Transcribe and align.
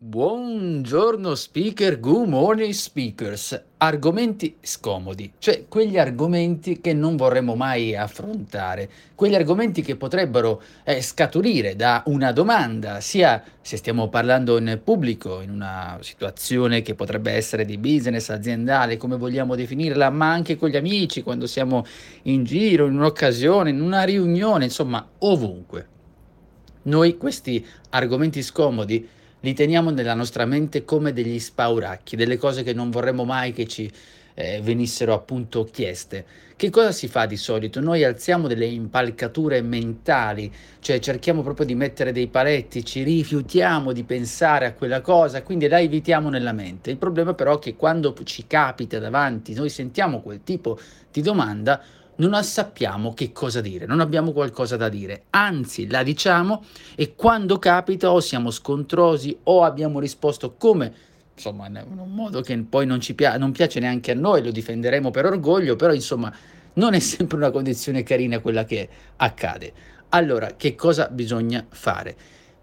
Buongiorno 0.00 1.34
speaker, 1.34 1.98
good 1.98 2.28
morning 2.28 2.70
speakers. 2.70 3.60
Argomenti 3.78 4.54
scomodi, 4.60 5.32
cioè 5.38 5.64
quegli 5.66 5.98
argomenti 5.98 6.80
che 6.80 6.92
non 6.92 7.16
vorremmo 7.16 7.56
mai 7.56 7.96
affrontare, 7.96 8.88
quegli 9.16 9.34
argomenti 9.34 9.82
che 9.82 9.96
potrebbero 9.96 10.62
eh, 10.84 11.02
scaturire 11.02 11.74
da 11.74 12.04
una 12.06 12.30
domanda, 12.30 13.00
sia 13.00 13.42
se 13.60 13.76
stiamo 13.76 14.08
parlando 14.08 14.56
in 14.58 14.80
pubblico, 14.84 15.40
in 15.40 15.50
una 15.50 15.98
situazione 16.00 16.80
che 16.82 16.94
potrebbe 16.94 17.32
essere 17.32 17.64
di 17.64 17.76
business 17.76 18.28
aziendale, 18.28 18.98
come 18.98 19.16
vogliamo 19.16 19.56
definirla, 19.56 20.10
ma 20.10 20.30
anche 20.30 20.54
con 20.54 20.68
gli 20.68 20.76
amici, 20.76 21.22
quando 21.22 21.48
siamo 21.48 21.84
in 22.22 22.44
giro, 22.44 22.86
in 22.86 22.94
un'occasione, 22.94 23.70
in 23.70 23.80
una 23.80 24.04
riunione, 24.04 24.62
insomma, 24.62 25.04
ovunque. 25.18 25.88
Noi 26.82 27.16
questi 27.16 27.66
argomenti 27.90 28.42
scomodi 28.42 29.16
li 29.40 29.54
teniamo 29.54 29.90
nella 29.90 30.14
nostra 30.14 30.44
mente 30.44 30.84
come 30.84 31.12
degli 31.12 31.38
spauracchi, 31.38 32.16
delle 32.16 32.36
cose 32.36 32.62
che 32.62 32.72
non 32.72 32.90
vorremmo 32.90 33.24
mai 33.24 33.52
che 33.52 33.66
ci 33.66 33.90
eh, 34.34 34.60
venissero 34.62 35.14
appunto 35.14 35.64
chieste. 35.64 36.24
Che 36.56 36.70
cosa 36.70 36.90
si 36.90 37.06
fa 37.06 37.26
di 37.26 37.36
solito? 37.36 37.80
Noi 37.80 38.02
alziamo 38.02 38.48
delle 38.48 38.66
impalcature 38.66 39.62
mentali, 39.62 40.52
cioè 40.80 40.98
cerchiamo 40.98 41.42
proprio 41.42 41.66
di 41.66 41.76
mettere 41.76 42.10
dei 42.10 42.26
paletti, 42.26 42.84
ci 42.84 43.04
rifiutiamo 43.04 43.92
di 43.92 44.02
pensare 44.02 44.66
a 44.66 44.72
quella 44.72 45.00
cosa, 45.00 45.42
quindi 45.42 45.68
la 45.68 45.80
evitiamo 45.80 46.30
nella 46.30 46.52
mente. 46.52 46.90
Il 46.90 46.96
problema 46.96 47.34
però 47.34 47.56
è 47.56 47.60
che 47.60 47.76
quando 47.76 48.14
ci 48.24 48.46
capita 48.48 48.98
davanti, 48.98 49.54
noi 49.54 49.68
sentiamo 49.68 50.20
quel 50.20 50.42
tipo 50.42 50.78
di 51.12 51.22
domanda, 51.22 51.80
non 52.18 52.42
sappiamo 52.42 53.14
che 53.14 53.32
cosa 53.32 53.60
dire, 53.60 53.86
non 53.86 54.00
abbiamo 54.00 54.32
qualcosa 54.32 54.76
da 54.76 54.88
dire, 54.88 55.24
anzi 55.30 55.88
la 55.88 56.02
diciamo 56.02 56.64
e 56.96 57.14
quando 57.14 57.58
capita 57.58 58.10
o 58.10 58.20
siamo 58.20 58.50
scontrosi 58.50 59.36
o 59.44 59.62
abbiamo 59.62 60.00
risposto 60.00 60.54
come, 60.54 60.92
insomma, 61.34 61.66
in 61.66 61.84
un 61.96 62.12
modo 62.12 62.40
che 62.40 62.56
poi 62.58 62.86
non, 62.86 63.00
ci 63.00 63.14
pia- 63.14 63.36
non 63.38 63.52
piace 63.52 63.78
neanche 63.78 64.10
a 64.10 64.14
noi, 64.14 64.42
lo 64.42 64.50
difenderemo 64.50 65.10
per 65.10 65.26
orgoglio, 65.26 65.76
però 65.76 65.92
insomma 65.92 66.32
non 66.74 66.94
è 66.94 66.98
sempre 66.98 67.36
una 67.36 67.50
condizione 67.50 68.02
carina 68.02 68.40
quella 68.40 68.64
che 68.64 68.88
accade. 69.16 69.72
Allora, 70.10 70.54
che 70.56 70.74
cosa 70.74 71.08
bisogna 71.08 71.64
fare? 71.68 72.16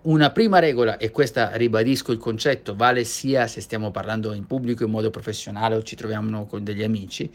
Una 0.03 0.31
prima 0.31 0.59
regola, 0.59 0.97
e 0.97 1.11
questa 1.11 1.55
ribadisco 1.55 2.11
il 2.11 2.17
concetto, 2.17 2.75
vale 2.75 3.03
sia 3.05 3.47
se 3.47 3.61
stiamo 3.61 3.91
parlando 3.91 4.33
in 4.33 4.45
pubblico 4.45 4.83
in 4.83 4.91
modo 4.91 5.09
professionale 5.09 5.75
o 5.75 5.81
ci 5.81 5.95
troviamo 5.95 6.45
con 6.45 6.63
degli 6.63 6.83
amici, 6.83 7.31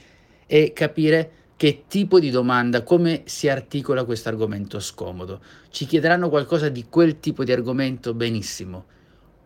è 0.46 0.72
capire 0.72 1.30
che 1.60 1.84
tipo 1.88 2.18
di 2.18 2.30
domanda, 2.30 2.82
come 2.82 3.24
si 3.26 3.46
articola 3.46 4.04
questo 4.04 4.30
argomento 4.30 4.80
scomodo. 4.80 5.42
Ci 5.68 5.84
chiederanno 5.84 6.30
qualcosa 6.30 6.70
di 6.70 6.86
quel 6.88 7.20
tipo 7.20 7.44
di 7.44 7.52
argomento, 7.52 8.14
benissimo. 8.14 8.86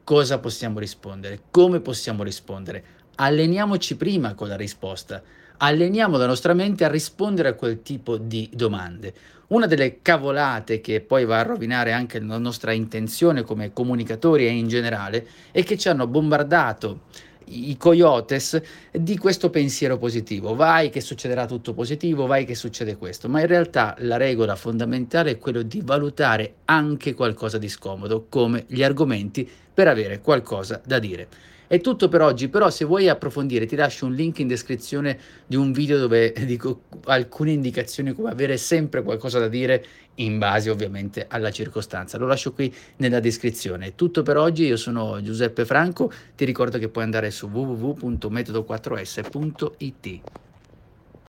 Cosa 0.05 0.39
possiamo 0.39 0.79
rispondere? 0.79 1.41
Come 1.51 1.81
possiamo 1.81 2.23
rispondere? 2.23 2.85
Alleniamoci 3.17 3.97
prima 3.97 4.35
con 4.35 4.47
la 4.47 4.55
risposta. 4.55 5.20
Alleniamo 5.57 6.17
la 6.17 6.27
nostra 6.27 6.55
mente 6.55 6.85
a 6.85 6.89
rispondere 6.89 7.48
a 7.48 7.55
quel 7.55 7.83
tipo 7.83 8.17
di 8.17 8.48
domande. 8.53 9.12
Una 9.48 9.67
delle 9.67 10.01
cavolate 10.01 10.81
che 10.81 11.01
poi 11.01 11.25
va 11.25 11.41
a 11.41 11.42
rovinare 11.42 11.91
anche 11.91 12.20
la 12.20 12.39
nostra 12.39 12.70
intenzione 12.70 13.42
come 13.42 13.73
comunicatori 13.73 14.47
e 14.47 14.51
in 14.51 14.69
generale 14.69 15.27
è 15.51 15.65
che 15.65 15.77
ci 15.77 15.89
hanno 15.89 16.07
bombardato 16.07 17.01
i 17.47 17.77
coyotes 17.77 18.61
di 18.92 19.19
questo 19.19 19.50
pensiero 19.50 19.98
positivo. 19.98 20.55
Vai 20.55 20.91
che 20.91 21.00
succederà 21.00 21.47
tutto 21.47 21.75
positivo, 21.75 22.27
vai 22.27 22.45
che 22.45 22.55
succede 22.55 22.97
questo. 22.97 23.28
Ma 23.28 23.41
in 23.41 23.47
realtà 23.47 23.95
la 23.98 24.17
regola 24.17 24.56
fondamentale 24.56 25.33
è 25.33 25.39
quello 25.39 25.62
di 25.62 25.83
valutare 25.84 26.55
anche 26.67 27.14
qualcosa 27.14 27.59
di 27.59 27.69
scomodo, 27.69 28.27
come 28.28 28.64
gli 28.69 28.83
argomenti 28.83 29.48
per 29.73 29.89
avere 29.89 30.20
qualcosa 30.20 30.81
da 30.84 30.98
dire. 30.98 31.28
È 31.67 31.81
tutto 31.81 32.09
per 32.09 32.20
oggi, 32.20 32.48
però 32.48 32.69
se 32.70 32.84
vuoi 32.84 33.09
approfondire 33.09 33.67
ti 33.67 33.75
lascio 33.77 34.07
un 34.07 34.15
link 34.15 34.41
in 34.41 34.48
descrizione 34.48 35.17
di 35.47 35.55
un 35.57 35.73
video 35.73 35.98
dove 35.98 36.33
dico 36.45 36.83
alcune 37.07 37.53
indicazioni 37.53 38.12
come 38.12 38.30
avere 38.30 38.58
sempre 38.58 39.02
qualcosa 39.02 39.39
da 39.39 39.48
dire 39.48 39.85
in 40.17 40.39
base 40.39 40.69
ovviamente 40.70 41.27
alla 41.29 41.51
circostanza. 41.51 42.19
Lo 42.19 42.27
lascio 42.27 42.53
qui 42.53 42.70
nella 42.97 43.20
descrizione. 43.20 43.86
È 43.86 43.95
tutto 43.95 44.23
per 44.23 44.36
oggi, 44.36 44.67
io 44.67 44.77
sono 44.77 45.23
Giuseppe 45.23 45.64
Franco, 45.64 46.13
ti 46.36 46.45
ricordo 46.45 46.77
che 46.79 46.89
puoi 46.89 47.05
andare 47.05 47.30
su 47.30 47.48
www.metodo4s.it. 47.48 50.20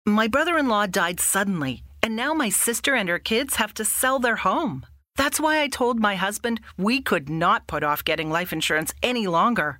My 0.08 0.28
brother-in-law 0.28 0.86
died 0.88 1.20
suddenly 1.20 1.82
and 2.04 2.16
now 2.16 2.34
my 2.34 2.50
sister 2.50 2.94
and 2.94 3.10
her 3.10 3.18
kids 3.18 3.56
have 3.56 3.74
to 3.74 3.84
sell 3.84 4.20
their 4.20 4.36
home. 4.36 4.86
That's 5.16 5.40
why 5.40 5.62
I 5.62 5.70
told 5.70 6.00
my 6.00 6.16
husband 6.16 6.60
we 6.78 7.02
could 7.02 7.28
not 7.30 7.66
put 7.68 7.84
off 7.84 8.04
getting 8.04 8.30
life 8.30 8.54
insurance 8.54 8.94
any 9.02 9.28
longer. 9.28 9.80